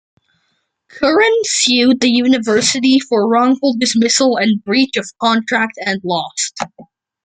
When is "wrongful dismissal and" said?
3.29-4.63